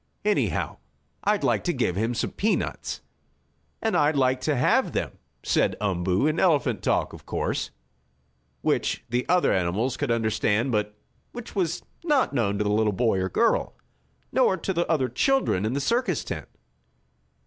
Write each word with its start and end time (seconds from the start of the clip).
"Anyhow 0.25 0.77
I'd 1.23 1.43
like 1.43 1.63
to 1.65 1.71
give 1.73 1.95
him 1.95 2.15
some 2.15 2.31
peanuts." 2.31 3.01
"And 3.83 3.95
I'd 3.95 4.15
like 4.15 4.41
to 4.41 4.55
have 4.55 4.93
them," 4.93 5.19
said 5.43 5.75
Umboo, 5.79 6.25
in 6.25 6.39
elephant 6.39 6.81
talk, 6.81 7.13
of 7.13 7.27
course, 7.27 7.69
which 8.63 9.05
the 9.09 9.29
other 9.29 9.53
animals 9.53 9.97
could 9.97 10.09
understand, 10.09 10.71
but 10.71 10.97
which 11.33 11.53
was 11.53 11.83
not 12.03 12.33
known 12.33 12.57
to 12.57 12.63
the 12.63 12.71
little 12.73 12.93
boy 12.93 13.21
and 13.21 13.31
girl, 13.31 13.75
nor 14.31 14.57
to 14.57 14.73
the 14.73 14.89
other 14.89 15.07
children 15.07 15.67
in 15.67 15.73
the 15.73 15.79
circus 15.79 16.23
tent. 16.23 16.49